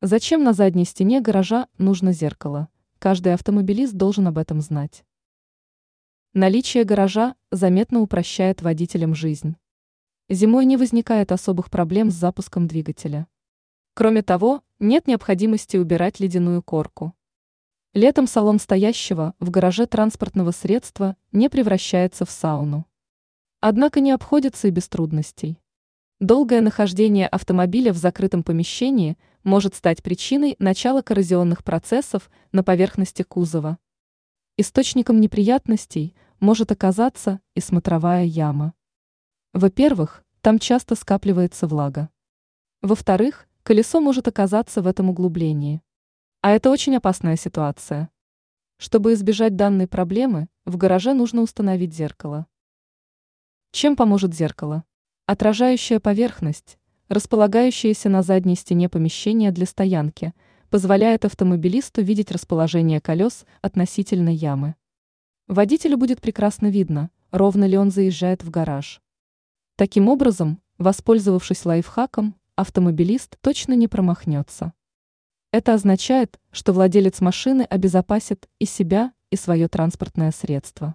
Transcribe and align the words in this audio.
Зачем 0.00 0.44
на 0.44 0.52
задней 0.52 0.84
стене 0.84 1.20
гаража 1.20 1.66
нужно 1.76 2.12
зеркало? 2.12 2.68
Каждый 3.00 3.34
автомобилист 3.34 3.94
должен 3.94 4.28
об 4.28 4.38
этом 4.38 4.60
знать. 4.60 5.04
Наличие 6.34 6.84
гаража 6.84 7.34
заметно 7.50 8.00
упрощает 8.00 8.62
водителям 8.62 9.16
жизнь. 9.16 9.56
Зимой 10.28 10.66
не 10.66 10.76
возникает 10.76 11.32
особых 11.32 11.68
проблем 11.68 12.12
с 12.12 12.14
запуском 12.14 12.68
двигателя. 12.68 13.26
Кроме 13.94 14.22
того, 14.22 14.62
нет 14.78 15.08
необходимости 15.08 15.76
убирать 15.76 16.20
ледяную 16.20 16.62
корку. 16.62 17.12
Летом 17.92 18.28
салон 18.28 18.60
стоящего 18.60 19.34
в 19.40 19.50
гараже 19.50 19.86
транспортного 19.86 20.52
средства 20.52 21.16
не 21.32 21.48
превращается 21.48 22.24
в 22.24 22.30
сауну. 22.30 22.86
Однако 23.58 23.98
не 23.98 24.12
обходится 24.12 24.68
и 24.68 24.70
без 24.70 24.88
трудностей. 24.88 25.58
Долгое 26.20 26.60
нахождение 26.60 27.26
автомобиля 27.26 27.92
в 27.92 27.96
закрытом 27.96 28.44
помещении 28.44 29.16
может 29.48 29.74
стать 29.74 30.02
причиной 30.02 30.56
начала 30.58 31.00
коррозионных 31.00 31.64
процессов 31.64 32.30
на 32.52 32.62
поверхности 32.62 33.22
кузова. 33.22 33.78
Источником 34.58 35.20
неприятностей 35.20 36.14
может 36.38 36.70
оказаться 36.70 37.40
и 37.54 37.60
смотровая 37.60 38.24
яма. 38.24 38.74
Во-первых, 39.54 40.22
там 40.42 40.58
часто 40.58 40.94
скапливается 40.94 41.66
влага. 41.66 42.10
Во-вторых, 42.82 43.48
колесо 43.62 44.00
может 44.00 44.28
оказаться 44.28 44.82
в 44.82 44.86
этом 44.86 45.08
углублении. 45.08 45.80
А 46.42 46.50
это 46.50 46.70
очень 46.70 46.94
опасная 46.96 47.36
ситуация. 47.36 48.10
Чтобы 48.76 49.14
избежать 49.14 49.56
данной 49.56 49.88
проблемы, 49.88 50.48
в 50.66 50.76
гараже 50.76 51.14
нужно 51.14 51.40
установить 51.40 51.94
зеркало. 51.94 52.46
Чем 53.72 53.96
поможет 53.96 54.34
зеркало? 54.34 54.84
Отражающая 55.24 56.00
поверхность, 56.00 56.78
располагающаяся 57.08 58.08
на 58.08 58.22
задней 58.22 58.54
стене 58.54 58.88
помещения 58.88 59.50
для 59.50 59.66
стоянки, 59.66 60.34
позволяет 60.70 61.24
автомобилисту 61.24 62.02
видеть 62.02 62.30
расположение 62.30 63.00
колес 63.00 63.46
относительно 63.62 64.28
ямы. 64.28 64.74
Водителю 65.46 65.96
будет 65.96 66.20
прекрасно 66.20 66.66
видно, 66.66 67.10
ровно 67.30 67.64
ли 67.64 67.78
он 67.78 67.90
заезжает 67.90 68.44
в 68.44 68.50
гараж. 68.50 69.00
Таким 69.76 70.08
образом, 70.08 70.60
воспользовавшись 70.76 71.64
лайфхаком, 71.64 72.34
автомобилист 72.54 73.38
точно 73.40 73.72
не 73.72 73.88
промахнется. 73.88 74.72
Это 75.50 75.72
означает, 75.72 76.38
что 76.50 76.74
владелец 76.74 77.22
машины 77.22 77.62
обезопасит 77.62 78.48
и 78.58 78.66
себя, 78.66 79.12
и 79.30 79.36
свое 79.36 79.68
транспортное 79.68 80.30
средство. 80.30 80.94